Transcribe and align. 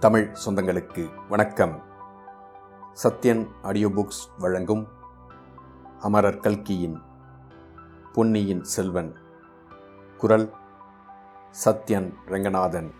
தமிழ் 0.00 0.36
சொந்தங்களுக்கு 0.44 1.28
வணக்கம். 1.28 1.82
Sathyan 3.02 3.48
audio 3.62 3.88
books 3.88 4.38
வழங்கும் 4.38 4.88
அமரர் 6.00 6.38
கல்கியின் 6.38 7.02
பொன்னியின் 8.12 8.64
செல்வன். 8.64 9.16
குரல் 10.18 10.54
சத்யன் 11.64 12.12
ரங்கநாதன். 12.26 12.92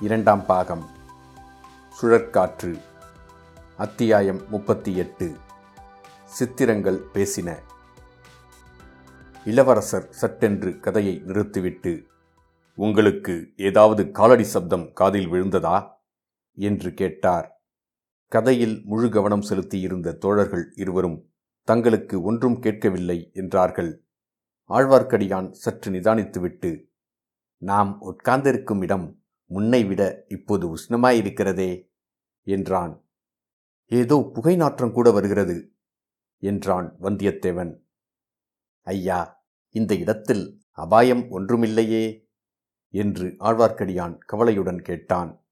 இரண்டாம் 0.00 0.46
பாகம் 0.46 0.86
சுழற்காற்று 2.02 2.80
அத்தியாயம் 3.76 4.48
முப்பத்தி 4.48 4.96
எட்டு. 4.96 5.36
சித்திரங்கள் 6.24 7.06
பேசின. 7.12 7.58
இளவரசர் 9.44 10.08
சட்டென்று 10.10 10.80
கதையை 10.80 11.22
நிறுத்திவிட்டு 11.24 12.06
உங்களுக்கு 12.78 13.52
ஏதாவது 13.56 14.10
காலடி 14.10 14.42
சப்தம் 14.44 14.92
காதில் 14.92 15.28
விழுந்ததா? 15.32 15.90
என்று 16.58 16.94
கேட்டார். 16.94 17.64
கதையில் 18.28 18.82
முழு 18.84 19.08
கவனம் 19.08 19.42
செலுத்தியிருந்த 19.42 20.12
தோழர்கள் 20.12 20.72
இருவரும் 20.76 21.32
தங்களுக்கு 21.64 22.22
ஒன்றும் 22.22 22.60
கேட்கவில்லை 22.60 23.30
என்றார்கள். 23.32 24.04
ஆழ்வார்க்கடியான் 24.70 25.50
சற்று 25.50 25.90
நிதானித்துவிட்டு 25.90 26.84
நாம் 27.58 28.00
உட்கார்ந்திருக்கும் 28.00 28.82
இடம் 28.82 29.22
முன்னை 29.50 29.86
விட 29.86 30.24
இப்போது 30.28 30.76
உஷ்ணமாயிருக்கிறதே 30.76 31.88
என்றான். 32.42 33.06
ஏதோ 33.86 34.30
புகை 34.34 34.56
நாற்றம் 34.56 34.92
கூட 34.92 35.10
வருகிறது 35.10 35.72
என்றான் 36.38 36.96
வந்தியத்தேவன். 37.02 37.72
ஐயா 38.80 39.44
இந்த 39.70 39.94
இடத்தில் 39.94 40.62
அபாயம் 40.70 41.24
ஒன்றுமில்லையே 41.30 42.25
என்று 42.88 43.36
ஆழ்வார்க்கடியான் 43.38 44.18
கவலையுடன் 44.18 44.82
கேட்டான். 44.82 45.44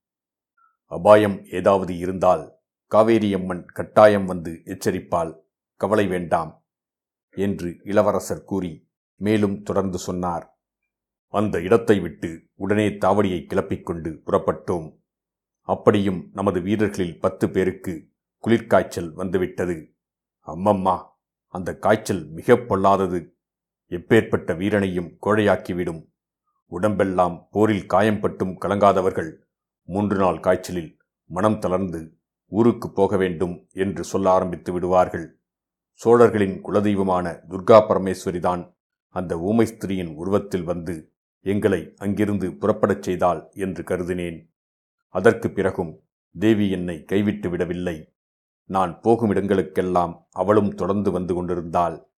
அபாயம் 0.85 1.45
ஏதாவது 1.45 1.99
இருந்தால் 1.99 2.52
காவேரியம்மன் 2.90 3.65
கட்டாயம் 3.65 4.27
வந்து 4.27 4.63
எச்சரிப்பால் 4.65 5.40
கவலை 5.77 6.07
வேண்டாம் 6.07 6.66
என்று 7.30 7.80
இளவரசர் 7.85 8.45
கூறி 8.45 8.90
மேலும் 9.16 9.62
தொடர்ந்து 9.62 9.99
சொன்னார். 9.99 10.59
அந்த 11.29 11.60
இடத்தை 11.60 12.01
விட்டு 12.01 12.49
உடனே 12.55 12.88
தாவடியை 12.88 13.46
கிளப்பிக்கொண்டு 13.46 14.21
புறப்பட்டோம். 14.27 15.02
அப்படியும் 15.60 16.30
நமது 16.32 16.60
வீரர்களில் 16.60 17.21
பத்து 17.21 17.51
பேருக்கு 17.51 18.10
குளிர்காய்ச்சல் 18.45 19.12
வந்துவிட்டது. 19.12 19.95
அம்மம்மா 20.46 21.07
அந்த 21.49 21.77
காய்ச்சல் 21.77 22.29
மிகப் 22.29 22.68
பொல்லாதது. 22.68 23.37
எப்பேற்பட்ட 23.88 24.57
வீரனையும் 24.57 25.16
கோழையாக்கிவிடும். 25.23 26.13
உடம்பெல்லாம் 26.66 27.48
போரில் 27.51 27.87
காயம்பட்டும் 27.87 28.57
கலங்காதவர்கள் 28.60 29.32
மூன்று 29.82 30.16
நாள் 30.16 30.40
காய்ச்சலில் 30.40 30.98
மனம் 31.24 31.59
தளர்ந்து 31.59 32.18
ஊருக்கு 32.48 32.90
போக 32.90 33.16
வேண்டும் 33.16 33.68
என்று 33.73 34.04
சொல்ல 34.04 34.30
ஆரம்பித்து 34.30 34.73
விடுவார்கள். 34.73 35.40
சோழர்களின் 35.93 36.60
குலதெய்வமான 36.65 37.45
துர்கா 37.48 37.79
பரமேஸ்வரிதான் 37.88 38.76
அந்த 39.09 39.38
ஊமை 39.38 39.66
ஸ்திரியின் 39.66 40.15
உருவத்தில் 40.15 40.62
வந்து 40.62 41.15
எங்களை 41.40 41.93
அங்கிருந்து 41.96 42.48
புறப்படச் 42.51 43.02
செய்தாள் 43.02 43.51
என்று 43.52 43.82
கருதினேன். 43.82 44.52
அதற்கு 45.09 45.51
பிறகும் 45.51 46.04
தேவி 46.32 46.71
என்னை 46.71 47.04
கைவிட்டு 47.04 47.51
விடவில்லை. 47.51 48.15
நான் 48.65 49.01
போகும் 49.01 49.30
இடங்களுக்கெல்லாம் 49.30 50.26
அவளும் 50.30 50.74
தொடர்ந்து 50.74 51.10
வந்து 51.10 51.34
கொண்டிருந்தாள். 51.34 52.10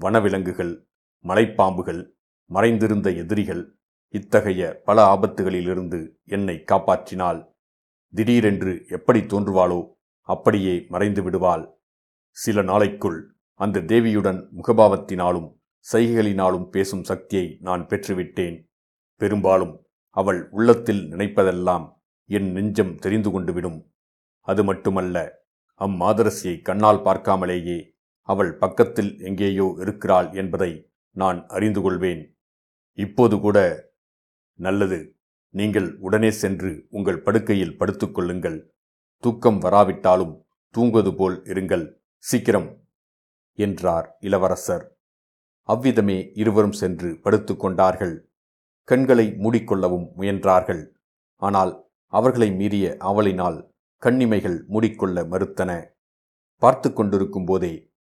வனவிலங்குகள் 0.00 0.88
மலைப்பாம்புகள் 1.24 2.10
மறைந்திருந்த 2.44 3.10
எதிரிகள் 3.10 3.77
இத்தகைய 4.14 4.82
பல 4.84 4.98
ஆபத்துகளிலிருந்து 5.14 5.98
என்னை 6.24 6.56
காப்பாற்றினாள் 6.72 7.40
திடீரென்று 8.14 8.84
எப்படி 8.88 9.20
தோன்றுவாளோ 9.20 9.80
அப்படியே 10.28 10.86
மறைந்து 10.88 11.22
விடுவாள். 11.22 11.64
சில 12.36 12.62
நாளைக்குள் 12.62 13.18
அந்த 13.54 13.80
தேவியுடன் 13.80 14.40
முகபாவத்தினாலும் 14.56 15.48
சைகைகளினாலும் 15.92 16.66
பேசும் 16.68 17.04
சக்தியை 17.04 17.58
நான் 17.60 17.86
பெற்றுவிட்டேன். 17.86 18.56
பெரும்பாலும் 19.20 19.74
அவள் 20.16 20.48
உள்ளத்தில் 20.50 21.02
நினைப்பதெல்லாம் 21.12 21.86
என் 22.30 22.52
நெஞ்சம் 22.52 22.94
தெரிந்து 22.96 23.30
கொண்டு 23.30 23.52
விடும். 23.52 23.78
அது 24.40 24.64
மட்டுமல்ல 24.64 25.16
அம்மாதரசியை 25.80 26.56
கண்ணால் 26.62 27.04
பார்க்காமலேயே 27.04 27.78
அவள் 28.28 28.52
பக்கத்தில் 28.54 29.12
எங்கேயோ 29.20 29.66
இருக்கிறாள் 29.78 30.32
என்பதை 30.32 30.72
நான் 31.16 31.46
அறிந்து 31.46 31.80
கொள்வேன். 31.82 32.22
இப்போது 32.98 33.40
கூட 33.40 33.58
நல்லது. 34.58 34.98
நீங்கள் 35.54 35.88
உடனே 35.98 36.30
சென்று 36.32 36.70
உங்கள் 36.90 37.22
படுக்கையில் 37.22 37.76
படுத்துக்கொள்ளுங்கள் 37.80 38.58
தூக்கம் 39.24 39.58
வராவிட்டாலும் 39.58 40.34
தூங்குவது 40.74 41.12
போல் 41.14 41.36
இருங்கள். 41.44 41.84
சீக்கிரம்! 42.24 42.68
என்றார் 43.58 44.08
இளவரசர். 44.20 44.84
அவ்விதமே 45.68 46.18
இருவரும் 46.34 46.72
சென்று 46.72 47.08
படுத்துக்கொண்டார்கள் 47.24 48.14
கண்களை 48.88 49.26
மூடிக்கொள்ளவும் 49.38 50.06
முயன்றார்கள். 50.16 50.82
ஆனால் 51.42 51.72
அவர்களை 52.12 52.48
மீறிய 52.50 52.86
அவளினால் 53.00 53.58
கண்ணிமைகள் 54.02 54.58
மூடிக்கொள்ள 54.68 55.24
மறுத்தன. 55.24 55.70
பார்த்து 56.62 56.88
கொண்டிருக்கும் 56.92 57.44
போதே 57.44 57.72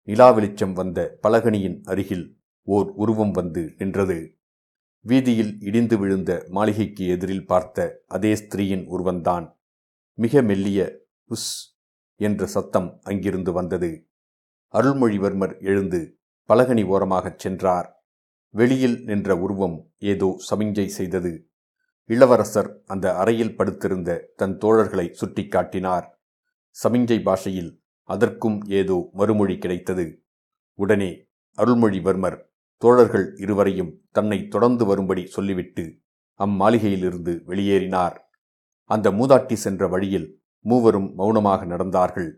நிலா 0.08 0.30
வெளிச்சம் 0.32 0.74
வந்த 0.74 1.00
பலகனியின் 1.24 1.78
அருகில் 1.84 2.26
ஓர் 2.68 2.90
உருவம் 2.96 3.32
வந்து 3.32 3.64
நின்றது. 3.78 4.18
வீதியில் 5.06 5.53
இடிந்து 5.59 5.97
விழுந்த 5.97 6.31
மாளிகைக்கு 6.47 7.08
எதிரில் 7.08 7.46
பார்த்த 7.46 8.03
அதே 8.08 8.34
ஸ்திரீயின் 8.34 8.86
உருவந்தான் 8.88 9.46
மிக 10.18 10.41
மெல்லிய 10.41 10.80
உஸ் 11.30 11.50
என்ற 12.19 12.46
சத்தம் 12.46 13.00
அங்கிருந்து 13.03 13.52
வந்தது. 13.52 13.90
அருள்மொழிவர்மர் 14.74 15.56
எழுந்து 15.62 16.00
பலகனி 16.50 16.84
ஓரமாகச் 16.86 17.40
சென்றார். 17.40 18.06
வெளியில் 18.53 19.03
நின்ற 19.03 19.38
உருவம் 19.38 19.78
ஏதோ 19.97 20.30
சமிஞ்சை 20.50 20.86
செய்தது. 20.86 21.34
இளவரசர் 22.09 22.81
அந்த 22.85 23.16
அறையில் 23.16 23.56
படுத்திருந்த 23.56 24.31
தன் 24.35 24.58
தோழர்களை 24.58 25.08
சுட்டிக்காட்டினார் 25.22 26.08
சமிஞ்சை 26.75 27.24
பாஷையில் 27.24 27.72
அதற்கும் 28.09 28.58
ஏதோ 28.72 29.09
மறுமொழி 29.14 29.58
கிடைத்தது. 29.58 30.06
உடனே 30.80 31.12
அருள்மொழிவர்மர் 31.58 32.38
தோழர்கள் 32.84 33.28
இருவரையும் 33.44 33.92
தன்னை 34.12 34.40
தொடர்ந்து 34.54 34.84
வரும்படி 34.86 35.24
சொல்லிவிட்டு 35.36 35.84
அம்மாளிகையிலிருந்து 36.40 37.34
வெளியேறினார். 37.50 38.16
அந்த 38.90 39.08
மூதாட்டி 39.12 39.56
சென்ற 39.66 39.88
வழியில் 39.94 40.28
மூவரும் 40.66 41.10
மௌனமாக 41.16 41.66
நடந்தார்கள். 41.66 42.32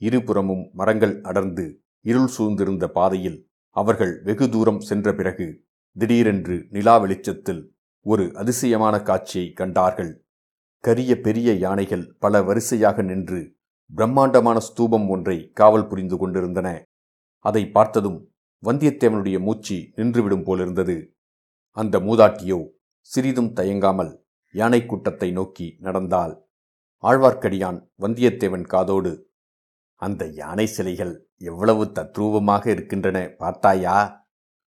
இருபுறமும் 0.00 0.64
மரங்கள் 0.72 1.14
அடர்ந்து 1.20 1.64
இருள் 2.04 2.30
சூழ்ந்திருந்த 2.36 2.84
பாதையில் 2.96 3.38
அவர்கள் 3.76 4.14
வெகு 4.22 4.46
தூரம் 4.48 4.80
சென்ற 4.88 5.08
பிறகு 5.14 5.46
திடீரென்று 5.96 6.56
நிலா 6.70 6.94
வெளிச்சத்தில் 7.02 7.62
ஒரு 8.06 8.24
அதிசயமான 8.34 8.94
காட்சியை 9.08 9.48
கண்டார்கள். 9.60 10.12
கரிய 10.84 11.12
பெரிய 11.26 11.48
யானைகள் 11.64 12.04
பல 12.18 12.42
வரிசையாக 12.42 13.02
நின்று 13.02 13.40
பிரம்மாண்டமான 13.90 14.58
ஸ்தூபம் 14.68 15.06
ஒன்றை 15.08 15.36
காவல் 15.60 15.88
புரிந்து 15.90 16.16
கொண்டிருந்தன. 16.16 16.68
அதை 17.44 17.62
பார்த்ததும் 17.76 18.18
வந்தியத்தேவனுடைய 18.62 19.40
மூச்சு 19.40 19.76
நின்றுவிடும் 19.96 20.44
போலிருந்தது. 20.44 21.16
அந்த 21.70 21.98
மூதாட்டியோ 21.98 22.68
சிறிதும் 23.00 23.52
தயங்காமல் 23.52 24.24
யானை 24.50 24.86
கூட்டத்தை 24.86 25.32
நோக்கி 25.32 25.76
நடந்தாள். 25.78 26.50
ஆழ்வார்க்கடியான் 27.02 27.78
வந்தியத்தேவன் 27.98 28.62
காதோடு 28.62 29.30
அந்த 29.94 30.26
யானை 30.26 30.66
சிலைகள் 30.66 31.28
எவ்வளவு 31.36 31.84
தத்ரூபமாக 31.84 32.66
இருக்கின்றன 32.66 33.28
பார்த்தாயா? 33.38 34.26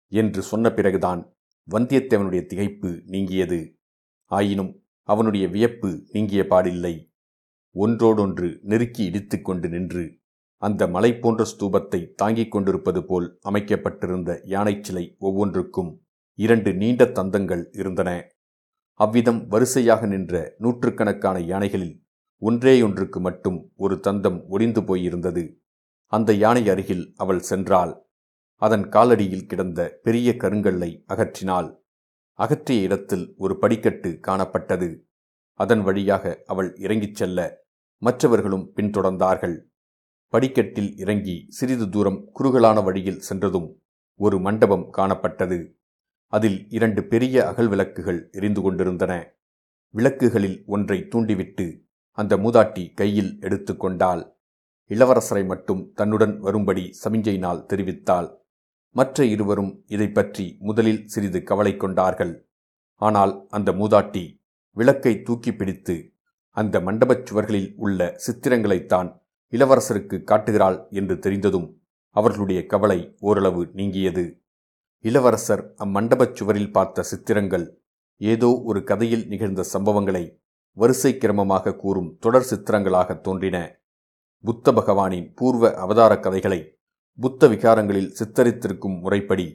என்று 0.09 0.43
சொன்ன 0.43 0.73
பிறகுதான் 0.73 1.37
வந்தியத்தேவனுடைய 1.71 2.43
திகைப்பு 2.53 3.03
நீங்கியது. 3.07 3.79
ஆயினும் 4.25 4.85
அவனுடைய 5.03 5.49
வியப்பு 5.49 6.05
நீங்கிய 6.11 6.43
பாடில்லை. 6.43 6.95
ஒன்றோடொன்று 7.71 8.59
நெருக்கி 8.63 9.05
இடித்துக்கொண்டு 9.05 9.69
நின்று 9.69 10.22
அந்த 10.63 10.87
மலை 10.87 11.11
போன்ற 11.15 11.43
ஸ்தூபத்தை 11.51 12.01
தாங்கிக் 12.15 12.51
கொண்டிருப்பது 12.51 13.01
போல் 13.05 13.27
அமைக்கப்பட்டிருந்த 13.43 14.41
யானை 14.45 14.75
சிலை 14.81 15.05
ஒவ்வொன்றுக்கும் 15.19 15.91
இரண்டு 16.39 16.71
நீண்ட 16.75 17.05
தந்தங்கள் 17.05 17.65
இருந்தன. 17.73 18.11
அவ்விதம் 19.01 19.41
வரிசையாக 19.47 20.07
நின்ற 20.07 20.55
நூற்றுக்கணக்கான 20.59 21.37
யானைகளில் 21.41 21.97
ஒன்றேயொன்றுக்கு 22.43 23.19
மட்டும் 23.21 23.59
ஒரு 23.77 23.97
தந்தம் 24.03 24.39
ஒடிந்து 24.49 24.81
போயிருந்தது. 24.81 25.45
அந்த 26.13 26.33
யானை 26.35 26.69
அருகில் 26.69 27.05
அவள் 27.17 27.43
சென்றாள். 27.51 27.93
அதன் 28.63 28.87
காலடியில் 28.89 29.47
கிடந்த 29.47 29.81
பெரிய 30.03 30.31
கருங்கல்லை 30.39 30.91
அகற்றினாள். 31.09 31.71
அகற்றிய 32.39 32.83
இடத்தில் 32.83 33.27
ஒரு 33.37 33.55
படிக்கட்டு 33.59 34.11
காணப்பட்டது. 34.29 34.91
அதன் 35.61 35.83
வழியாக 35.83 36.43
அவள் 36.47 36.71
இறங்கிச் 36.77 37.15
செல்ல 37.15 37.39
மற்றவர்களும் 38.03 38.67
பின்தொடர்ந்தார்கள். 38.77 39.57
படிக்கட்டில் 40.33 40.97
இறங்கி 40.97 41.47
சிறிது 41.49 41.87
தூரம் 41.89 42.19
குறுகலான 42.33 42.81
வழியில் 42.81 43.21
சென்றதும் 43.21 43.69
ஒரு 44.17 44.37
மண்டபம் 44.41 44.85
காணப்பட்டது. 44.93 45.59
அதில் 46.27 46.59
இரண்டு 46.69 47.05
பெரிய 47.05 47.47
அகல் 47.47 47.69
விளக்குகள் 47.69 48.29
எரிந்து 48.33 48.61
கொண்டிருந்தன. 48.63 49.13
விளக்குகளில் 49.95 50.59
ஒன்றை 50.67 50.99
தூண்டிவிட்டு 51.09 51.67
அந்த 52.11 52.37
மூதாட்டி 52.37 52.85
கையில் 52.95 53.39
எடுத்துக்கொண்டாள் 53.41 54.23
இளவரசரை 54.91 55.47
மட்டும் 55.47 55.83
தன்னுடன் 55.95 56.35
வரும்படி 56.39 56.85
சமிஞ்சையினால் 57.05 57.65
தெரிவித்தாள். 57.71 58.29
மற்ற 58.91 59.25
இருவரும் 59.25 59.73
இதை 59.87 60.09
பற்றி 60.09 60.57
முதலில் 60.61 61.07
சிறிது 61.07 61.43
கவலை 61.43 61.77
கொண்டார்கள். 61.77 62.35
ஆனால் 62.97 63.47
அந்த 63.49 63.73
மூதாட்டி 63.73 64.25
விளக்கை 64.77 65.23
தூக்கி 65.23 65.53
பிடித்து 65.55 65.97
அந்த 66.51 66.77
மண்டபச் 66.81 67.27
சுவர்களில் 67.27 67.73
உள்ள 67.77 68.01
சித்திரங்களைத்தான் 68.27 69.11
இளவரசருக்கு 69.53 70.23
காட்டுகிறாள் 70.23 70.79
என்று 70.91 71.19
தெரிந்ததும் 71.19 71.69
அவர்களுடைய 72.17 72.61
கவலை 72.67 72.99
ஓரளவு 73.21 73.63
நீங்கியது. 73.73 74.25
இளவரசர் 75.05 75.63
அம்மண்டபச் 75.85 76.35
சுவரில் 76.35 76.73
பார்த்த 76.73 77.03
சித்திரங்கள் 77.03 77.67
ஏதோ 78.21 78.61
ஒரு 78.65 78.81
கதையில் 78.85 79.27
நிகழ்ந்த 79.27 79.63
சம்பவங்களை 79.73 80.25
வரிசை 80.77 81.13
கிரமமாக 81.15 81.77
கூறும் 81.77 82.11
தொடர் 82.21 82.49
சித்திரங்களாக 82.51 83.21
தோன்றின. 83.21 83.57
புத்த 84.45 84.73
பகவானின் 84.73 85.33
பூர்வ 85.35 85.75
அவதார 85.75 86.13
கதைகளை 86.19 86.61
புத்த 87.19 87.49
விகாரங்களில் 87.49 88.13
சித்தரித்திருக்கும் 88.19 88.97
முறைப்படி 89.01 89.47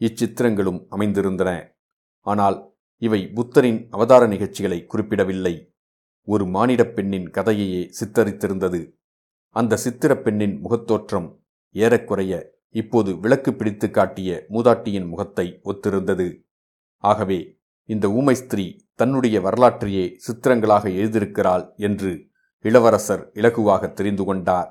இச்சித்திரங்களும் 0.00 0.80
அமைந்திருந்தன. 0.90 1.50
ஆனால் 2.26 2.58
இவை 3.02 3.20
புத்தரின் 3.34 3.80
அவதார 3.90 4.26
நிகழ்ச்சிகளை 4.26 4.86
குறிப்பிடவில்லை. 4.86 5.54
ஒரு 6.28 6.44
மானிடப் 6.44 6.94
பெண்ணின் 6.94 7.30
கதையையே 7.30 7.82
சித்தரித்திருந்தது. 8.00 8.80
அந்த 9.54 9.76
சித்திரப் 9.76 10.24
பெண்ணின் 10.24 10.60
முகத்தோற்றம் 10.64 11.26
ஏறக்குறைய 11.74 12.52
இப்போது 12.70 13.20
விளக்கு 13.20 13.54
பிடித்து 13.54 13.90
காட்டிய 13.90 14.46
மூதாட்டியின் 14.48 15.06
முகத்தை 15.06 15.60
ஒத்திருந்தது. 15.64 16.28
ஆகவே 17.04 17.38
இந்த 17.88 18.10
ஊமை 18.10 18.34
ஸ்திரீ 18.34 18.76
தன்னுடைய 18.94 19.40
வரலாற்றையே 19.40 20.04
சித்திரங்களாக 20.26 20.88
எழுதியிருக்கிறாள் 20.88 21.64
என்று 21.76 22.28
இளவரசர் 22.64 23.30
இலகுவாக 23.34 23.92
தெரிந்து 23.92 24.24
கொண்டார். 24.24 24.70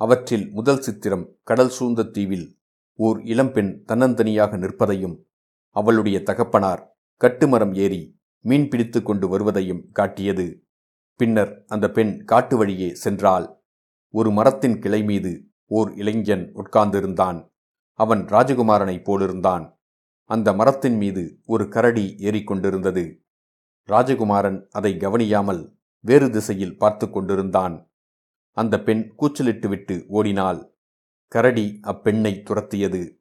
அவற்றில் 0.00 0.50
முதல் 0.50 0.80
சித்திரம் 0.80 1.36
கடல் 1.42 1.68
சூழ்ந்த 1.68 2.02
தீவில் 2.02 2.58
ஓர் 2.94 3.20
இளம்பெண் 3.22 3.84
தன்னந்தனியாக 3.88 4.58
நிற்பதையும் 4.58 5.16
அவளுடைய 5.76 6.22
தகப்பனார் 6.22 6.82
கட்டுமரம் 7.20 7.74
ஏறி 7.74 8.18
மீன் 8.40 8.68
பிடித்து 8.68 9.02
கொண்டு 9.02 9.28
வருவதையும் 9.28 9.84
காட்டியது. 9.92 10.46
பின்னர் 11.16 11.64
அந்த 11.66 11.90
பெண் 11.90 12.24
காட்டு 12.24 12.56
வழியே 12.56 12.96
சென்றாள். 13.04 13.46
ஒரு 14.10 14.30
மரத்தின் 14.30 14.78
கிளை 14.78 15.04
மீது 15.04 15.46
ஓர் 15.66 15.94
இளைஞன் 15.94 16.52
உட்கார்ந்திருந்தான். 16.54 17.50
அவன் 17.92 18.24
ராஜகுமாரனைப் 18.24 19.04
போலிருந்தான். 19.04 19.74
அந்த 20.24 20.52
மரத்தின் 20.52 20.96
மீது 20.96 21.40
ஒரு 21.46 21.68
கரடி 21.68 22.14
ஏறிக்கொண்டிருந்தது 22.18 23.24
ராஜகுமாரன் 23.88 24.66
அதை 24.70 24.96
கவனியாமல் 24.96 25.76
வேறு 26.00 26.30
திசையில் 26.30 26.78
பார்த்து 26.78 27.10
கொண்டிருந்தான். 27.10 27.90
அந்த 28.50 28.82
பெண் 28.82 29.14
கூச்சலிட்டுவிட்டு 29.18 30.04
ஓடினாள். 30.08 30.74
கரடி 31.28 31.80
அப்பெண்ணை 31.82 32.42
துரத்தியது. 32.42 33.20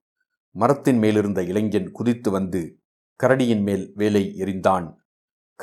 மரத்தின் 0.51 0.97
மேலிருந்த 0.97 1.43
இளைஞன் 1.43 1.91
குதித்து 1.91 2.31
வந்து 2.31 2.79
கரடியின் 3.23 3.61
மேல் 3.61 3.91
வேலை 3.95 4.35
எறிந்தான். 4.39 4.95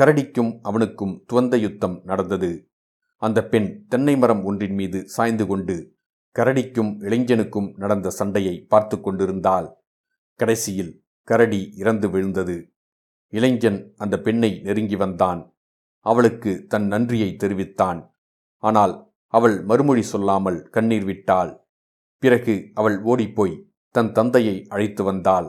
கரடிக்கும் 0.00 0.58
அவனுக்கும் 0.62 1.24
துவந்த 1.32 1.56
யுத்தம் 1.56 2.00
நடந்தது. 2.04 2.71
அந்த 3.22 3.38
பெண் 3.46 3.68
தென்னை 3.88 4.14
மரம் 4.16 4.42
ஒன்றின் 4.44 4.74
மீது 4.74 4.98
சாய்ந்து 5.08 5.44
கொண்டு 5.46 5.76
கரடிக்கும் 6.36 6.92
இளைஞனுக்கும் 7.06 7.68
நடந்த 7.76 8.10
சண்டையை 8.10 8.54
பார்த்து 8.68 8.96
கொண்டிருந்தாள். 9.00 9.68
கடைசியில் 10.40 10.92
கரடி 11.28 11.60
இறந்து 11.76 12.06
விழுந்தது. 12.10 12.56
இளைஞன் 13.32 13.80
அந்த 13.96 14.14
பெண்ணை 14.20 14.50
நெருங்கி 14.62 14.96
வந்தான். 14.96 15.40
அவளுக்கு 16.06 16.52
தன் 16.68 16.86
நன்றியை 16.86 17.30
தெரிவித்தான். 17.36 18.00
ஆனால் 18.62 18.94
அவள் 19.34 19.56
மறுமொழி 19.64 20.02
சொல்லாமல் 20.02 20.58
கண்ணீர் 20.70 21.04
விட்டாள். 21.04 21.52
பிறகு 22.22 22.54
அவள் 22.74 22.96
ஓடிப்போய் 23.02 23.54
தன் 23.94 24.10
தந்தையை 24.12 24.56
அழைத்து 24.68 25.02
வந்தாள். 25.04 25.48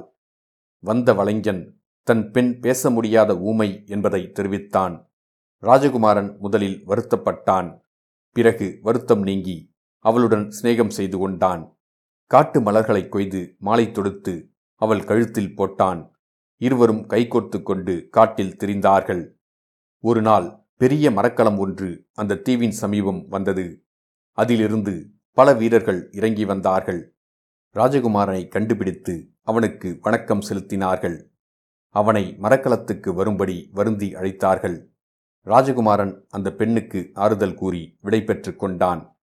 வந்த 0.83 1.09
வளைஞன் 1.13 1.63
தன் 2.07 2.23
பெண் 2.31 2.53
பேச 2.59 2.89
முடியாத 2.89 3.31
ஊமை 3.41 3.69
என்பதை 3.87 4.21
தெரிவித்தான். 4.31 4.95
ராஜகுமாரன் 5.63 6.37
முதலில் 6.37 6.87
வருத்தப்பட்டான். 6.87 7.81
பிறகு 8.31 8.79
வருத்தம் 8.81 9.21
நீங்கி 9.21 9.73
அவளுடன் 9.99 10.53
சிநேகம் 10.61 10.89
செய்து 10.89 11.17
கொண்டான். 11.17 11.77
காட்டு 12.25 12.61
மலர்களைக் 12.61 13.09
கொய்து 13.09 13.55
மாலை 13.59 13.91
தொடுத்து 13.91 14.51
அவள் 14.75 15.03
கழுத்தில் 15.03 15.53
போட்டான். 15.57 16.09
இருவரும் 16.57 17.07
கைகோர்த்து 17.07 17.63
கொண்டு 17.63 18.07
காட்டில் 18.11 18.55
திரிந்தார்கள். 18.55 19.29
ஒரு 19.99 20.21
நாள் 20.21 20.59
பெரிய 20.77 21.11
மரக்கலம் 21.11 21.57
ஒன்று 21.57 22.07
அந்த 22.13 22.35
தீவின் 22.35 22.71
சமீபம் 22.71 23.27
வந்தது. 23.27 23.83
அதிலிருந்து 24.31 25.11
பல 25.31 25.53
வீரர்கள் 25.53 26.09
இறங்கி 26.11 26.45
வந்தார்கள். 26.45 27.15
ராஜகுமாரனை 27.73 28.47
கண்டுபிடித்து 28.47 29.31
அவனுக்கு 29.41 29.97
வணக்கம் 30.01 30.41
செலுத்தினார்கள். 30.41 31.23
அவனை 31.89 32.37
மரக்கலத்துக்கு 32.41 33.13
வரும்படி 33.13 33.69
வருந்தி 33.73 34.13
அழைத்தார்கள். 34.13 34.91
ராஜகுமாரன் 35.45 36.25
அந்த 36.29 36.51
பெண்ணுக்கு 36.51 37.11
ஆறுதல் 37.13 37.53
கூறி 37.53 37.97
விடைபெற்று 38.03 38.55
கொண்டான். 38.55 39.17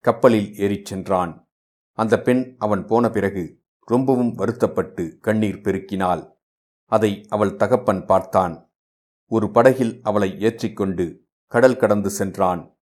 கப்பலில் 0.00 0.56
ஏறிச் 0.56 0.84
சென்றான். 0.84 1.48
அந்த 1.92 2.20
பெண் 2.20 2.54
அவன் 2.58 2.86
போன 2.86 3.10
பிறகு 3.10 3.62
ரொம்பவும் 3.80 4.34
வருத்தப்பட்டு 4.34 5.18
கண்ணீர் 5.20 5.60
பெருக்கினாள். 5.60 6.36
அதை 6.86 7.26
அவள் 7.28 7.56
தகப்பன் 7.56 8.06
பார்த்தான். 8.06 8.70
ஒரு 9.26 9.50
படகில் 9.50 10.00
அவளை 10.02 10.40
ஏற்றிக்கொண்டு 10.40 11.26
கடல் 11.46 11.76
கடந்து 11.76 12.10
சென்றான். 12.10 12.78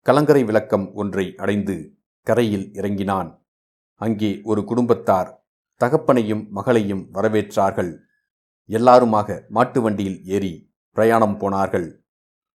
கலங்கரை 0.00 0.44
விளக்கம் 0.44 0.94
ஒன்றை 0.94 1.34
அடைந்து 1.36 1.96
கரையில் 2.20 2.72
இறங்கினான். 2.72 3.46
அங்கே 3.94 4.40
ஒரு 4.44 4.64
குடும்பத்தார் 4.64 5.46
தகப்பனையும் 5.80 6.48
மகளையும் 6.48 7.08
வரவேற்றார்கள். 7.14 7.96
எல்லாருமாக 8.64 9.44
மாட்டு 9.48 9.82
வண்டியில் 9.82 10.24
ஏறி 10.24 10.72
பிரயாணம் 10.90 11.38
போனார்கள். 11.38 12.03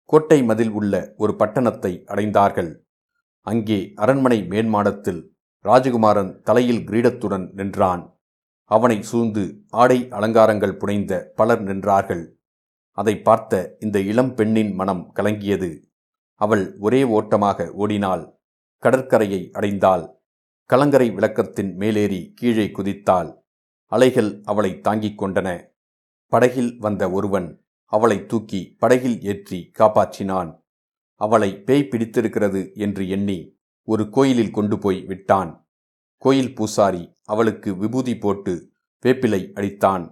கோட்டை 0.10 0.44
மதில் 0.44 0.70
உள்ள 0.70 1.14
ஒரு 1.18 1.34
பட்டணத்தை 1.36 1.92
அடைந்தார்கள். 2.08 2.70
அங்கே 3.48 3.92
அரண்மனை 3.96 4.40
மேன்மாடத்தில் 4.50 5.22
ராஜகுமாரன் 5.66 6.32
தலையில் 6.42 6.84
கிரீடத்துடன் 6.90 7.46
நின்றான். 7.54 8.04
அவனை 8.72 8.98
சூழ்ந்து 9.02 9.44
ஆடை 9.70 10.08
அலங்காரங்கள் 10.10 10.78
புனைந்த 10.78 11.32
பலர் 11.36 11.64
நின்றார்கள். 11.64 12.24
அதை 12.92 13.16
பார்த்த 13.20 13.76
இந்த 13.80 14.00
இளம் 14.00 14.34
பெண்ணின் 14.36 14.74
மனம் 14.74 15.04
கலங்கியது. 15.16 15.72
அவள் 16.42 16.78
ஒரே 16.80 17.04
ஓட்டமாக 17.04 17.70
ஓடினாள். 17.74 18.24
கடற்கரையை 18.84 19.42
அடைந்தாள். 19.54 20.06
கலங்கரை 20.70 21.08
விளக்கத்தின் 21.12 21.76
மேலேறி 21.76 22.22
கீழே 22.36 22.66
குதித்தாள். 22.66 23.30
அலைகள் 23.92 24.42
அவளை 24.44 24.72
தாங்கிக் 24.80 25.20
கொண்டன. 25.22 25.50
படகில் 26.32 26.72
வந்த 26.80 27.04
ஒருவன் 27.12 27.67
அவளை 27.94 28.26
தூக்கி 28.26 28.62
படகில் 28.80 29.20
ஏற்றி 29.22 29.60
காப்பாற்றினான். 29.80 30.50
அவளை 31.22 31.50
பேய் 31.58 31.88
பிடித்திருக்கிறது 31.88 32.62
என்று 32.76 33.10
எண்ணி 33.10 33.40
ஒரு 33.84 34.10
கோயிலில் 34.10 34.52
கொண்டு 34.52 34.78
போய் 34.80 35.00
விட்டான். 35.06 35.52
கோயில் 36.18 36.56
பூசாரி 36.56 37.04
அவளுக்கு 37.24 37.70
விபூதி 37.76 38.18
போட்டு 38.18 38.54
வேப்பிலை 39.06 39.42
அடித்தான். 39.54 40.06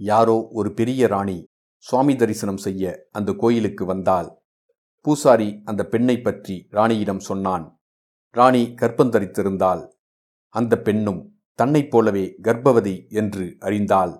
யாரோ 0.00 0.36
ஒரு 0.50 0.70
பெரிய 0.72 1.06
ராணி 1.06 1.38
சுவாமி 1.76 2.16
தரிசனம் 2.16 2.56
செய்ய 2.56 3.08
அந்த 3.12 3.30
கோயிலுக்கு 3.32 3.84
வந்தாள். 3.84 4.28
பூசாரி 5.04 5.48
அந்த 5.64 5.82
பெண்ணை 5.86 6.16
பற்றி 6.20 6.68
ராணியிடம் 6.70 7.22
சொன்னான். 7.28 7.64
ராணி 8.34 8.62
கர்ப்பந்தரித்திருந்தாள் 8.80 9.82
அந்த 10.54 10.74
பெண்ணும் 10.78 11.20
தன்னைப் 11.54 11.90
போலவே 11.90 12.24
கர்ப்பவதி 12.42 12.96
என்று 13.10 13.44
அறிந்தாள். 13.60 14.12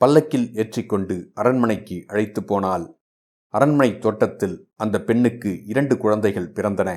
பல்லக்கில் 0.00 0.46
ஏற்றிக்கொண்டு 0.54 1.16
அரண்மனைக்கு 1.34 1.96
அழைத்து 2.06 2.44
போனாள் 2.44 2.86
அரண்மனை 3.54 3.98
தோட்டத்தில் 3.98 4.56
அந்த 4.74 4.96
பெண்ணுக்கு 5.00 5.50
இரண்டு 5.64 5.94
குழந்தைகள் 5.96 6.52
பிறந்தன. 6.52 6.90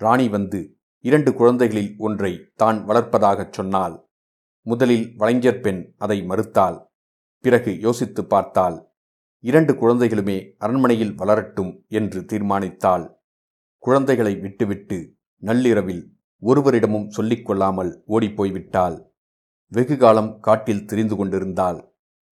ராணி 0.00 0.28
வந்து 0.28 0.60
இரண்டு 1.04 1.30
குழந்தைகளில் 1.34 1.94
ஒன்றை 1.98 2.32
தான் 2.54 2.78
வளர்ப்பதாகச் 2.88 3.52
சொன்னாள் 3.52 3.96
முதலில் 4.66 5.06
வளைஞர் 5.16 5.60
பெண் 5.60 5.94
அதை 5.96 6.18
மறுத்தாள் 6.22 6.78
பிறகு 7.40 7.72
யோசித்து 7.78 8.22
பார்த்தாள் 8.24 8.76
இரண்டு 9.44 9.72
குழந்தைகளுமே 9.72 10.38
அரண்மனையில் 10.58 11.14
வளரட்டும் 11.14 11.72
என்று 11.88 12.20
தீர்மானித்தாள். 12.20 13.04
குழந்தைகளை 13.78 14.34
விட்டுவிட்டு 14.36 14.98
நள்ளிரவில் 15.42 16.04
ஒருவரிடமும் 16.42 17.10
சொல்லிக்கொள்ளாமல் 17.16 17.90
ஓடிப்போய்விட்டாள் 18.08 18.96
வெகுகாலம் 19.72 20.30
காட்டில் 20.40 20.86
திரிந்து 20.86 21.16
கொண்டிருந்தாள். 21.16 21.78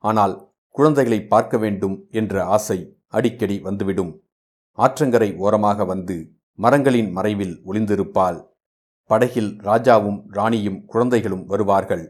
ஆனால் 0.02 0.50
குழந்தைகளை 0.68 1.24
பார்க்க 1.24 1.58
வேண்டும் 1.58 2.06
என்ற 2.10 2.44
ஆசை 2.44 2.96
அடிக்கடி 3.06 3.60
வந்துவிடும். 3.60 4.22
ஆற்றங்கரை 4.76 5.36
ஓரமாக 5.36 5.84
வந்து 5.84 6.32
மரங்களின் 6.52 7.10
மறைவில் 7.12 7.60
ஒளிந்திருப்பாள். 7.66 8.38
படகில் 9.04 9.56
ராஜாவும் 9.60 10.22
ராணியும் 10.28 10.84
குழந்தைகளும் 10.84 11.46
வருவார்கள். 11.46 12.04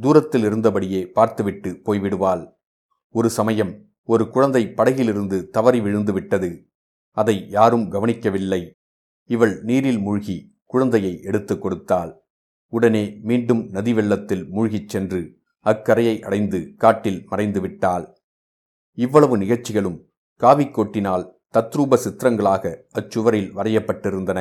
தூரத்தில் 0.00 0.44
இருந்தபடியே 0.44 1.04
பார்த்துவிட்டு 1.04 1.80
போய்விடுவாள். 1.84 2.52
ஒரு 3.10 3.30
சமயம் 3.30 3.88
ஒரு 4.04 4.30
குழந்தை 4.30 4.72
படகிலிருந்து 4.72 5.48
தவறி 5.48 5.80
விழுந்துவிட்டது. 5.80 6.64
அதை 7.10 7.48
யாரும் 7.48 7.90
கவனிக்கவில்லை. 7.90 8.72
இவள் 9.24 9.62
நீரில் 9.62 9.98
மூழ்கி 9.98 10.56
குழந்தையை 10.64 11.20
எடுத்துக் 11.22 11.62
கொடுத்தாள். 11.62 12.22
உடனே 12.68 13.18
மீண்டும் 13.22 13.68
நதி 13.68 13.94
வெள்ளத்தில் 13.94 14.46
மூழ்கிச் 14.52 14.88
சென்று 14.88 15.42
அக்கரையை 15.64 16.16
அடைந்து 16.22 16.58
காட்டில் 16.76 17.20
மறைந்துவிட்டாள். 17.30 18.06
இவ்வளவு 18.98 19.34
நிகழ்ச்சிகளும் 19.38 19.98
காவிக்கோட்டினால் 20.40 21.24
தத்ரூப 21.56 21.98
சித்திரங்களாக 22.04 22.74
அச்சுவரில் 22.92 23.50
வரையப்பட்டிருந்தன. 23.58 24.40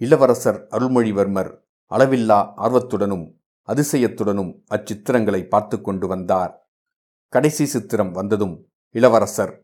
இளவரசர் 0.00 0.60
அருள்மொழிவர்மர் 0.70 1.50
அளவில்லா 1.90 2.40
ஆர்வத்துடனும் 2.56 3.26
அதிசயத்துடனும் 3.68 4.52
அச்சித்திரங்களை 4.70 5.42
பார்த்து 5.48 5.76
கொண்டு 5.80 6.06
வந்தார். 6.06 6.52
கடைசி 7.32 7.64
சித்திரம் 7.66 8.12
வந்ததும் 8.12 8.56
இளவரசர் 8.94 9.54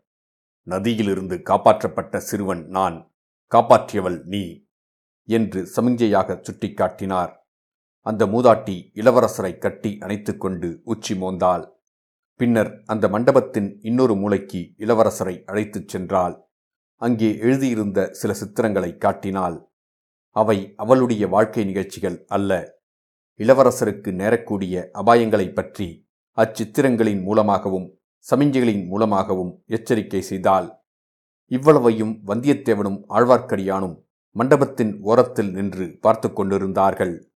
நதியிலிருந்து 0.67 1.37
காப்பாற்றப்பட்ட 1.51 2.17
சிறுவன் 2.17 2.63
நான் 2.67 2.97
காப்பாற்றியவள் 3.53 4.19
நீ 4.25 4.43
என்று 5.29 5.61
சமிஞ்சையாக 5.77 6.37
சுட்டிக்காட்டினார். 6.47 7.33
அந்த 8.07 8.27
மூதாட்டி 8.27 8.91
இளவரசரை 8.95 9.59
கட்டி 9.59 9.99
அணைத்துக்கொண்டு 10.01 10.81
உச்சி 10.85 11.15
மோந்தாள். 11.15 11.69
பின்னர் 12.35 12.83
அந்த 12.87 13.09
மண்டபத்தின் 13.09 13.79
இன்னொரு 13.81 14.15
மூலைக்கு 14.15 14.73
இளவரசரை 14.79 15.45
அழைத்துச் 15.45 15.97
சென்றாள். 15.97 16.41
அங்கே 16.95 17.39
எழுதியிருந்த 17.39 18.09
சில 18.13 18.35
சித்திரங்களை 18.35 18.97
காட்டினாள். 18.97 19.71
அவை 20.31 20.73
அவளுடைய 20.77 21.29
வாழ்க்கை 21.29 21.65
நிகழ்ச்சிகள் 21.65 22.25
அல்ல. 22.27 22.79
இளவரசருக்கு 23.39 24.13
நேரக்கூடிய 24.13 24.89
அபாயங்களைப் 24.93 25.55
பற்றி 25.55 26.09
அச்சித்திரங்களின் 26.37 27.23
மூலமாகவும் 27.23 27.99
சமிஞ்சைகளின் 28.31 28.87
மூலமாகவும் 28.87 29.63
எச்சரிக்கை 29.67 30.23
செய்தாள். 30.23 30.71
இவ்வளவையும் 31.47 32.23
வந்தியத்தேவனும் 32.27 33.05
ஆழ்வார்க்கடியானும் 33.09 34.03
மண்டபத்தின் 34.31 35.01
ஓரத்தில் 35.01 35.53
நின்று 35.53 35.99
பார்த்து 36.01 36.33
கொண்டிருந்தார்கள். 36.33 37.29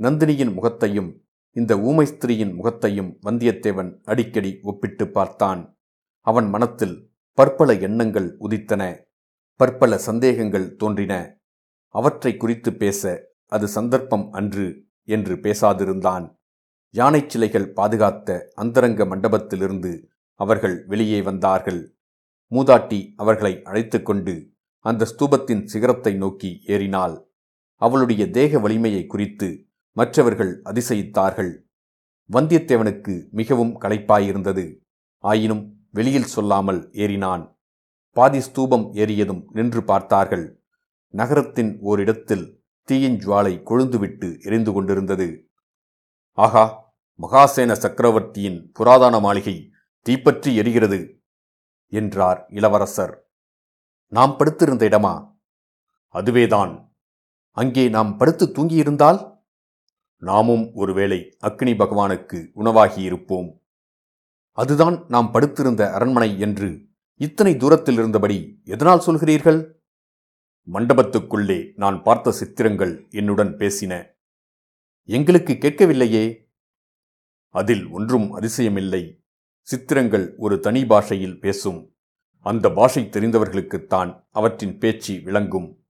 நந்தினியின் 0.00 0.52
முகத்தையும் 0.52 1.22
இந்த 1.50 1.78
ஊமை 1.78 2.06
ஸ்திரீயின் 2.06 2.54
முகத்தையும் 2.54 3.18
வந்தியத்தேவன் 3.22 4.00
அடிக்கடி 4.04 4.58
ஒப்பிட்டு 4.62 5.08
பார்த்தான். 5.08 5.78
அவன் 6.20 6.48
மனத்தில் 6.48 7.12
பற்பல 7.32 7.72
எண்ணங்கள் 7.72 8.36
உதித்தன 8.40 8.82
பற்பல 9.56 9.98
சந்தேகங்கள் 9.98 10.76
தோன்றின. 10.76 11.40
அவற்றை 11.88 12.36
குறித்து 12.36 12.72
பேச 12.72 13.32
அது 13.46 13.66
சந்தர்ப்பம் 13.68 14.30
அன்று 14.30 14.86
என்று 15.04 15.34
பேசாதிருந்தான். 15.34 16.38
யானை 16.90 17.24
சிலைகள் 17.26 17.72
பாதுகாத்த 17.72 18.38
அந்தரங்க 18.54 19.04
மண்டபத்திலிருந்து 19.04 19.92
அவர்கள் 20.34 20.84
வெளியே 20.86 21.22
வந்தார்கள். 21.22 21.96
மூதாட்டி 22.52 23.12
அவர்களை 23.16 23.62
அழைத்து 23.62 24.02
கொண்டு 24.02 24.52
அந்த 24.78 25.06
ஸ்தூபத்தின் 25.06 25.64
சிகரத்தை 25.64 26.14
நோக்கி 26.14 26.62
ஏறினாள். 26.66 27.32
அவளுடைய 27.74 28.30
தேக 28.30 28.58
வலிமையை 28.58 29.06
குறித்து 29.06 29.63
மற்றவர்கள் 29.96 30.62
அதிசயித்தார்கள். 30.64 31.52
வந்தியத்தேவனுக்கு 32.30 33.30
மிகவும் 33.30 33.80
களைப்பாயிருந்தது. 33.80 34.82
ஆயினும் 35.18 35.88
வெளியில் 35.90 36.24
சொல்லாமல் 36.24 36.90
ஏறினான். 36.92 37.58
பாதி 38.10 38.40
ஸ்தூபம் 38.40 38.92
ஏறியதும் 38.92 39.42
நின்று 39.52 39.84
பார்த்தார்கள். 39.84 40.62
நகரத்தின் 41.08 41.78
ஓரிடத்தில் 41.80 42.62
தீயின் 42.82 43.18
ஜுவாலை 43.18 43.62
கொழுந்துவிட்டு 43.62 44.40
எரிந்து 44.40 44.72
கொண்டிருந்தது. 44.72 45.50
ஆகா 46.32 46.92
மகாசேன 47.20 47.72
சக்கரவர்த்தியின் 47.72 48.70
புராதன 48.72 49.20
மாளிகை 49.20 49.70
தீப்பற்றி 50.02 50.58
எரிகிறது 50.58 51.20
என்றார் 51.88 52.46
இளவரசர். 52.48 53.14
நாம் 54.08 54.36
படுத்திருந்த 54.36 54.88
இடமா? 54.88 55.36
அதுவேதான். 56.08 56.96
அங்கே 57.50 57.88
நாம் 57.88 58.16
படுத்து 58.16 58.46
தூங்கியிருந்தால்? 58.46 59.33
நாமும் 60.16 60.70
ஒருவேளை 60.74 61.36
அக்னி 61.40 61.72
பகவானுக்கு 61.74 62.50
உணவாகியிருப்போம் 62.56 63.62
அதுதான் 64.50 65.04
நாம் 65.08 65.30
படுத்திருந்த 65.30 65.92
அரண்மனை 65.92 66.40
என்று 66.40 66.86
இத்தனை 67.14 67.56
தூரத்தில் 67.56 67.94
இருந்தபடி 67.94 68.60
எதனால் 68.64 69.02
சொல்கிறீர்கள்? 69.06 69.72
மண்டபத்துக்குள்ளே 70.72 71.72
நான் 71.76 72.02
பார்த்த 72.02 72.32
சித்திரங்கள் 72.32 73.06
என்னுடன் 73.10 73.56
பேசின. 73.56 74.06
எங்களுக்கு 75.02 75.52
கேட்கவில்லையே? 75.52 76.52
அதில் 77.48 77.88
ஒன்றும் 77.88 78.32
அதிசயமில்லை. 78.32 79.24
சித்திரங்கள் 79.60 80.36
ஒரு 80.36 80.60
தனி 80.60 80.86
பாஷையில் 80.86 81.40
பேசும். 81.40 81.96
அந்த 82.38 82.70
பாஷை 82.70 83.02
தெரிந்தவர்களுக்குத்தான் 83.04 84.26
அவற்றின் 84.30 84.78
பேச்சு 84.78 85.20
விளங்கும். 85.24 85.84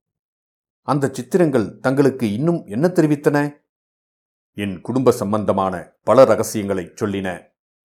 அந்த 0.80 1.10
சித்திரங்கள் 1.12 1.78
தங்களுக்கு 1.78 2.32
இன்னும் 2.32 2.66
என்ன 2.66 2.86
தெரிவித்தன? 2.86 3.63
என் 4.56 4.80
குடும்ப 4.80 5.10
சம்பந்தமான 5.10 5.92
பல 6.02 6.24
ரகசியங்களைச் 6.24 7.02
சொல்லின. 7.02 7.46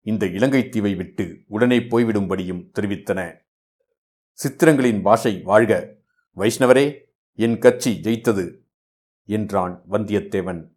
இந்த 0.00 0.26
இலங்கை 0.26 0.68
தீவை 0.68 0.94
விட்டு 0.94 1.44
உடனே 1.46 1.78
போய்விடும்படியும் 1.78 2.70
தெரிவித்தன. 2.80 3.34
சித்திரங்களின் 4.32 5.02
பாஷை 5.02 5.40
வாழ்க. 5.42 5.96
வைஷ்ணவரே 6.36 7.00
என் 7.34 7.58
கட்சி 7.58 8.00
ஜெயித்தது 8.02 8.58
என்றான் 9.24 9.84
வந்தியத்தேவன். 9.90 10.68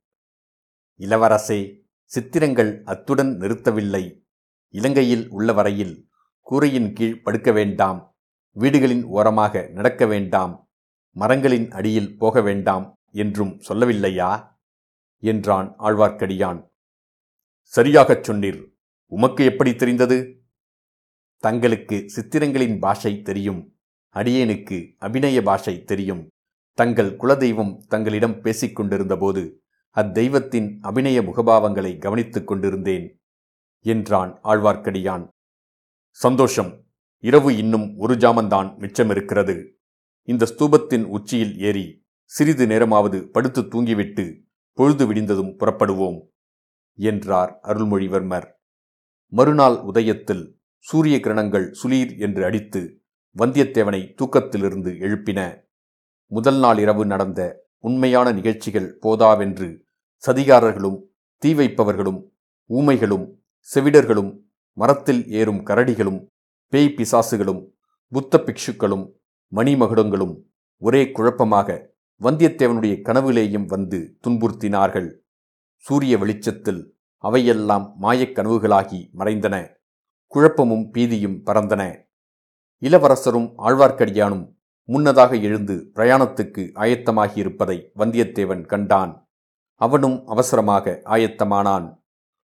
இளவரசே 0.99 1.87
சித்திரங்கள் 2.03 2.81
அத்துடன் 2.83 3.37
நிறுத்தவில்லை. 3.39 4.25
இலங்கையில் 4.67 5.29
உள்ள 5.29 5.53
வரையில் 5.53 6.09
கூரையின் 6.41 6.93
கீழ் 6.93 7.21
படுக்க 7.21 7.51
வேண்டாம். 7.51 8.15
வீடுகளின் 8.51 9.03
ஓரமாக 9.03 9.69
நடக்க 9.73 10.05
வேண்டாம். 10.05 10.69
மரங்களின் 11.11 11.71
அடியில் 11.71 12.17
போக 12.17 12.41
வேண்டாம் 12.41 12.93
என்றும் 13.11 13.61
சொல்லவில்லையா? 13.67 14.50
என்றான் 15.21 15.75
ஆழ்வார்க்கடியான். 15.79 16.69
சரியாகச் 17.61 18.29
சொன்னீர். 18.29 18.73
உமக்கு 19.05 19.45
எப்படி 19.45 19.75
தெரிந்தது? 19.75 20.41
தங்களுக்கு 21.37 22.05
சித்திரங்களின் 22.15 22.79
பாஷை 22.79 23.21
தெரியும். 23.21 23.79
அடியேனுக்கு 24.13 24.95
அபிநய 24.99 25.41
பாஷை 25.41 25.83
தெரியும். 25.83 26.27
தங்கள் 26.73 27.15
குலதெய்வம் 27.15 27.77
தங்களிடம் 27.87 28.41
பேசிக் 28.41 28.75
கொண்டிருந்தபோது 28.75 29.63
அத்தெய்வத்தின் 29.95 30.77
அபிநய 30.81 31.21
முகபாவங்களை 31.21 31.97
கவனித்துக் 31.97 32.47
கொண்டிருந்தேன் 32.47 33.21
என்றான் 33.79 34.39
ஆழ்வார்க்கடியான். 34.43 35.27
சந்தோஷம். 36.09 36.83
இரவு 37.17 37.57
இன்னும் 37.57 37.97
ஒரு 37.97 38.15
ஜாமந்தான் 38.15 38.75
மிச்சமிருக்கிறது. 38.79 39.71
இந்த 40.21 40.45
ஸ்தூபத்தின் 40.45 41.03
உச்சியில் 41.03 41.57
ஏறி 41.57 42.05
சிறிது 42.23 42.67
நேரமாவது 42.67 43.27
படுத்து 43.27 43.61
தூங்கிவிட்டு 43.61 44.49
பொழுது 44.73 45.13
விடிந்ததும் 45.13 45.53
புறப்படுவோம் 45.57 46.19
என்றார் 46.93 47.59
அருள்மொழிவர்மர். 47.63 48.47
மறுநாள் 49.27 49.77
உதயத்தில் 49.81 50.43
சூரிய 50.79 51.17
கிரணங்கள் 51.17 51.67
சுளீர் 51.83 52.17
என்று 52.17 52.45
அடித்து 52.45 52.81
வந்தியத்தேவனை 53.35 54.01
தூக்கத்திலிருந்து 54.15 54.91
எழுப்பின. 54.99 55.39
முதல் 56.27 56.59
நாள் 56.59 56.77
இரவு 56.77 57.05
நடந்த 57.05 57.41
உண்மையான 57.77 58.31
நிகழ்ச்சிகள் 58.31 58.97
போதாவென்று 58.99 59.69
சதிகாரர்களும் 60.23 60.99
தீ 61.37 61.53
வைப்பவர்களும் 61.53 62.19
ஊமைகளும் 62.69 63.25
செவிடர்களும் 63.69 64.31
மரத்தில் 64.77 65.27
ஏறும் 65.29 65.61
கரடிகளும் 65.65 66.19
பேய் 66.73 66.95
பிசாசுகளும் 66.97 67.61
புத்த 68.11 68.43
பிக்ஷுக்களும் 68.45 69.05
மணிமகுடங்களும் 69.51 70.35
ஒரே 70.81 71.01
குழப்பமாக 71.11 71.69
வந்தியத்தேவனுடைய 72.21 73.01
கனவிலேயும் 73.03 73.65
வந்து 73.65 74.17
துன்புறுத்தினார்கள். 74.27 75.11
சூரிய 75.75 76.17
வெளிச்சத்தில் 76.17 76.97
அவையெல்லாம் 77.17 77.95
மாயக் 78.01 78.37
கனவுகளாகி 78.37 79.09
மறைந்தன. 79.17 79.67
குழப்பமும் 80.27 80.91
பீதியும் 80.93 81.41
பறந்தன. 81.45 82.03
இளவரசரும் 82.77 83.53
ஆழ்வார்க்கடியானும் 83.57 84.55
முன்னதாக 84.83 85.35
எழுந்து 85.35 85.91
பிரயாணத்துக்கு 85.95 86.71
ஆயத்தமாகியிருப்பதை 86.75 87.89
வந்தியத்தேவன் 87.95 88.65
கண்டான். 88.65 89.29
அவனும் 89.75 90.27
அவசரமாக 90.27 91.01
ஆயத்தமானான். 91.05 91.95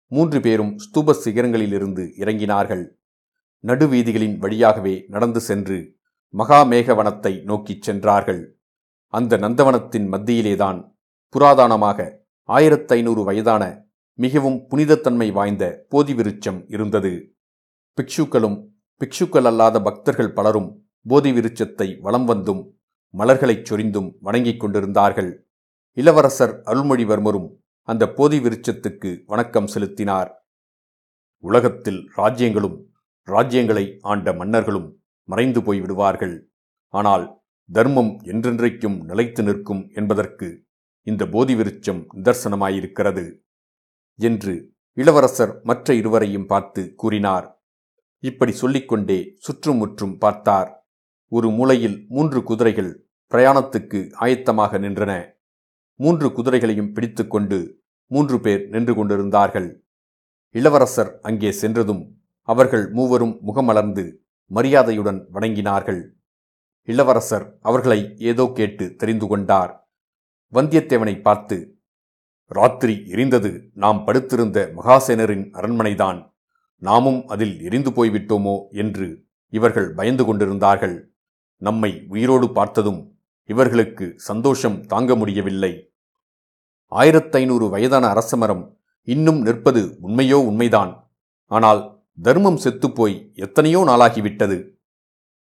மூன்று 0.08 0.40
பேரும் 0.40 0.78
ஸ்தூப 0.78 1.16
சிகரங்களிலிருந்து 1.26 2.10
இறங்கினார்கள். 2.18 2.88
நடுவீதிகளின் 3.68 4.38
வழியாகவே 4.38 5.06
நடந்து 5.08 5.40
சென்று 5.40 5.98
மகாமேகவனத்தை 6.38 7.44
நோக்கிச் 7.44 7.82
சென்றார்கள். 7.82 8.57
அந்த 9.08 9.38
நந்தவனத்தின் 9.38 10.08
மத்தியிலேதான் 10.12 10.96
புராதானமாக 11.36 12.20
ஆயிரத்து 12.44 12.96
ஐநூறு 12.96 13.24
வயதான 13.24 13.86
மிகவும் 14.14 14.68
புனிதத்தன்மை 14.70 15.32
வாய்ந்த 15.32 15.86
போதி 15.90 16.14
விருட்சம் 16.14 16.64
இருந்தது. 16.68 17.36
பிக்ஷுக்களும் 17.98 18.68
பிக்ஷுக்கள் 19.02 19.46
அல்லாத 19.46 19.82
பக்தர்கள் 19.82 20.32
பலரும் 20.32 20.88
போதி 21.02 21.32
விருட்சத்தை 21.32 22.00
வலம் 22.02 22.26
வந்தும் 22.26 22.80
மலர்களைச் 23.14 23.74
சொரிந்தும் 23.74 24.16
வணங்கிக் 24.20 24.60
கொண்டிருந்தார்கள். 24.60 25.48
இளவரசர் 25.94 26.62
அருள்மொழிவர்மரும் 26.66 27.50
அந்த 27.82 28.12
போதி 28.12 28.40
விருட்சத்துக்கு 28.40 29.24
வணக்கம் 29.26 29.68
செலுத்தினார். 29.68 30.46
உலகத்தில் 31.40 32.12
ராஜ்யங்களும் 32.18 32.82
ராஜ்யங்களை 33.26 33.98
ஆண்ட 34.02 34.34
மன்னர்களும் 34.34 35.02
மறைந்து 35.24 35.64
போய் 35.64 35.80
விடுவார்கள். 35.80 36.52
ஆனால் 36.90 37.37
தர்மம் 37.70 38.12
என்றென்றைக்கும் 38.32 38.98
நிலைத்து 39.04 39.44
நிற்கும் 39.44 39.84
என்பதற்கு 39.94 40.48
இந்த 41.08 41.24
போதி 41.28 41.54
விருட்சம் 41.56 42.02
நிதர்சனமாயிருக்கிறது 42.16 43.26
என்று 44.20 44.54
இளவரசர் 44.94 45.54
மற்ற 45.64 45.94
இருவரையும் 45.94 46.46
பார்த்து 46.46 46.82
கூறினார். 46.96 47.48
இப்படி 48.24 48.52
சொல்லிக்கொண்டே 48.52 49.20
சுற்றும் 49.38 49.78
முற்றும் 49.78 50.16
பார்த்தார். 50.18 50.70
ஒரு 51.32 51.50
மூலையில் 51.50 51.98
மூன்று 52.10 52.40
குதிரைகள் 52.44 52.92
பிரயாணத்துக்கு 53.32 54.00
ஆயத்தமாக 54.20 54.80
நின்றன. 54.80 55.12
மூன்று 56.00 56.28
குதிரைகளையும் 56.32 56.92
பிடித்துக்கொண்டு 56.94 57.60
மூன்று 58.12 58.38
பேர் 58.40 58.64
நின்று 58.68 58.94
கொண்டிருந்தார்கள். 58.96 59.70
இளவரசர் 60.56 61.12
அங்கே 61.22 61.52
சென்றதும் 61.52 62.04
அவர்கள் 62.48 62.86
மூவரும் 62.92 63.34
முகமலர்ந்து 63.48 64.06
மரியாதையுடன் 64.52 65.20
வணங்கினார்கள். 65.34 66.02
இளவரசர் 66.88 67.58
அவர்களை 67.62 68.16
ஏதோ 68.18 68.52
கேட்டு 68.54 68.96
தெரிந்து 68.96 69.28
கொண்டார். 69.28 69.90
வந்தியத்தேவனை 70.54 71.22
பார்த்து 71.22 71.82
ராத்திரி 72.46 72.94
எரிந்தது. 72.94 73.70
நாம் 73.74 74.04
படுத்திருந்த 74.04 74.72
மகாசேனரின் 74.78 75.46
அரண்மனைதான். 75.54 76.34
நாமும் 76.76 77.28
அதில் 77.28 77.62
எரிந்து 77.62 77.92
போய்விட்டோமோ? 77.92 78.56
என்று 78.72 79.26
இவர்கள் 79.50 79.94
பயந்து 79.94 80.26
கொண்டிருந்தார்கள். 80.26 81.12
நம்மை 81.58 82.04
உயிரோடு 82.08 82.52
பார்த்ததும் 82.52 83.18
இவர்களுக்கு 83.44 84.14
சந்தோஷம் 84.16 84.86
தாங்க 84.86 85.16
முடியவில்லை. 85.16 85.92
ஆயிரத்தைநூறு 86.92 87.70
வயதான 87.70 88.08
அரசமரம் 88.08 88.64
இன்னும் 89.04 89.42
நிற்பது 89.42 89.98
உண்மையோ 90.04 90.34
உண்மைதான். 90.34 91.12
ஆனால் 91.52 92.04
தர்மம் 92.22 92.60
செத்துப்போய் 92.64 93.34
எத்தனையோ 93.34 93.84
நாளாகிவிட்டது. 93.88 94.77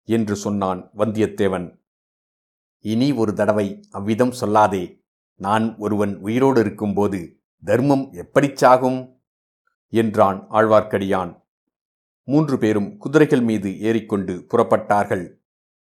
என்று 0.06 0.36
சொன்னான் 0.36 0.92
வந்தியத்தேவன். 0.98 1.80
இனி 2.80 3.12
ஒரு 3.12 3.34
தடவை 3.34 3.88
அவ்விதம் 3.92 4.34
சொல்லாதே. 4.42 5.04
நான் 5.36 5.78
ஒருவன் 5.78 6.18
உயிரோடு 6.18 6.60
இருக்கும்போது 6.60 7.40
தர்மம் 7.64 8.12
எப்படிச் 8.12 8.58
சாகும்? 8.58 9.22
என்றான் 9.90 10.48
ஆழ்வார்க்கடியான். 10.50 11.44
மூன்று 12.24 12.58
பேரும் 12.58 12.98
குதிரைகள் 12.98 13.42
மீது 13.42 13.80
ஏறிக்கொண்டு 13.80 14.46
புறப்பட்டார்கள். 14.54 15.26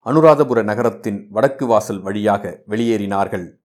அனுராதபுர 0.06 0.64
நகரத்தின் 0.64 1.28
வடக்கு 1.30 1.66
வாசல் 1.66 2.02
வழியாக 2.02 2.64
வெளியேறினார்கள். 2.70 3.56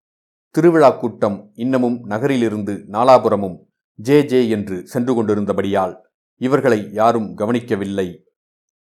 திருவிழா 0.50 0.90
கூட்டம் 0.90 1.50
இன்னமும் 1.54 2.07
நகரிலிருந்து 2.07 2.85
நாலாபுரமும் 2.88 3.59
ஜே 3.95 4.25
ஜே 4.25 4.49
என்று 4.49 4.87
சென்று 4.87 5.14
கொண்டிருந்தபடியால் 5.14 5.97
இவர்களை 6.37 6.92
யாரும் 6.92 7.35
கவனிக்கவில்லை. 7.35 8.25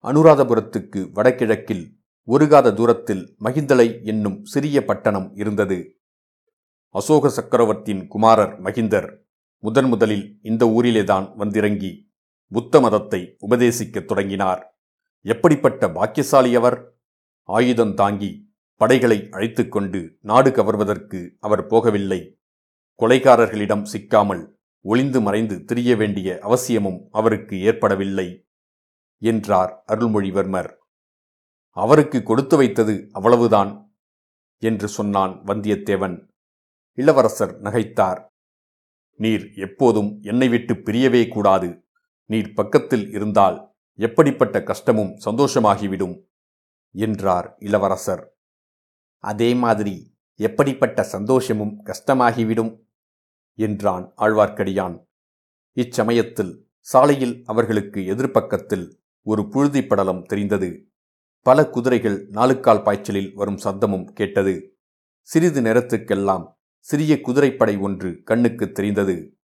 அனுராதபுரத்துக்கு 0.03 1.11
வடகிழக்கில் 1.11 1.97
ஒருகாத 2.25 2.75
தூரத்தில் 2.75 3.37
மகிந்தலை 3.45 4.05
என்னும் 4.05 4.45
சிறிய 4.45 4.85
பட்டணம் 4.85 5.35
இருந்தது. 5.35 6.01
அசோக 6.89 7.29
சக்கரவர்த்தியின் 7.29 8.07
குமாரர் 8.07 8.63
மகிந்தர் 8.63 9.19
முதன் 9.59 9.89
முதலில் 9.89 10.39
இந்த 10.43 10.67
ஊரிலேதான் 10.67 11.37
வந்திறங்கி 11.37 12.13
புத்த 12.53 12.81
மதத்தை 12.81 13.37
உபதேசிக்கத் 13.49 14.05
தொடங்கினார். 14.05 14.79
எப்படிப்பட்ட 15.21 15.91
பாக்கியசாலி 15.91 16.55
அவர் 16.55 16.95
ஆயுதம் 17.43 17.95
தாங்கி 17.95 18.53
படைகளை 18.77 19.29
அழைத்துக்கொண்டு 19.31 20.19
நாடு 20.21 20.51
கவர்வதற்கு 20.51 21.31
அவர் 21.41 21.67
போகவில்லை. 21.67 22.39
கொலைகாரர்களிடம் 22.99 23.83
சிக்காமல் 23.83 24.59
ஒளிந்து 24.81 25.21
மறைந்து 25.21 25.65
திரிய 25.65 25.97
வேண்டிய 25.97 26.39
அவசியமும் 26.43 27.09
அவருக்கு 27.11 27.61
ஏற்படவில்லை. 27.61 28.47
என்றார் 29.23 29.85
அருள்மொழிவர்மர். 29.87 30.71
அவருக்கு 31.77 32.23
கொடுத்து 32.23 32.57
வைத்தது 32.57 33.09
அவ்வளவுதான் 33.13 33.95
என்று 34.59 34.89
சொன்னான் 34.89 35.35
வந்தியத்தேவன். 35.47 36.17
இளவரசர் 36.99 37.55
நகைத்தார். 37.61 38.21
நீர் 39.21 39.45
எப்போதும் 39.55 40.19
என்னை 40.23 40.49
விட்டு 40.49 40.75
பிரியவே 40.75 41.29
கூடாது. 41.29 41.87
நீர் 42.31 42.53
பக்கத்தில் 42.53 43.11
இருந்தால் 43.11 43.75
எப்படிப்பட்ட 43.99 44.63
கஷ்டமும் 44.63 45.13
சந்தோஷமாகிவிடும் 45.25 46.17
என்றார் 46.95 47.57
இளவரசர். 47.59 48.25
அதே 49.25 49.55
மாதிரி 49.55 49.95
எப்படிப்பட்ட 50.41 51.03
சந்தோஷமும் 51.03 51.75
கஷ்டமாகிவிடும் 51.85 52.73
என்றான் 53.59 54.13
ஆழ்வார்க்கடியான். 54.17 54.97
இச்சமயத்தில் 55.77 56.53
சாலையில் 56.87 57.43
அவர்களுக்கு 57.45 58.01
எதிர்ப்பக்கத்தில் 58.07 58.87
ஒரு 59.23 59.49
புழுதி 59.49 59.85
படலம் 59.85 60.23
தெரிந்தது. 60.23 60.87
பல 61.41 61.69
குதிரைகள் 61.69 62.29
நாலுக்கால் 62.29 62.83
பாய்ச்சலில் 62.83 63.35
வரும் 63.35 63.59
சத்தமும் 63.65 64.05
கேட்டது. 64.05 64.77
சிறிது 65.21 65.61
நேரத்துக்கெல்லாம் 65.61 66.47
சிறிய 66.79 67.21
குதிரைப்படை 67.21 67.77
ஒன்று 67.77 68.21
கண்ணுக்கு 68.25 68.73
தெரிந்தது. 68.73 69.37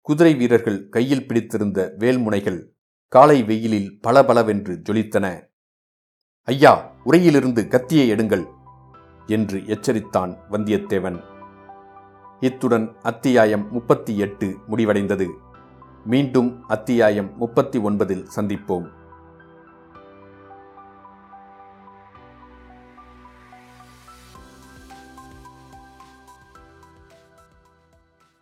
குதிரை 0.00 0.34
வீரர்கள் 0.34 0.88
கையில் 0.88 1.26
பிடித்திருந்த 1.26 1.94
வேல்முனைகள் 1.98 2.64
காலை 3.08 3.42
வெயிலில் 3.42 4.00
பளபளவென்று 4.00 4.82
ஜொலித்தன. 4.88 5.46
ஐயா 6.42 6.94
உரையிலிருந்து 7.04 7.68
கத்தியை 7.68 8.12
எடுங்கள் 8.12 8.46
என்று 9.26 9.58
எச்சரித்தான் 9.58 10.36
வந்தியத்தேவன். 10.50 11.22
இத்துடன் 12.40 12.96
அத்தியாயம் 13.02 13.72
முப்பத்தி 13.72 14.18
எட்டு 14.18 14.56
முடிவடைந்தது. 14.70 15.26
மீண்டும் 16.04 16.64
அத்தியாயம் 16.64 17.36
முப்பத்தி 17.36 17.78
ஒன்பதில் 17.78 18.26
சந்திப்போம். 18.36 19.02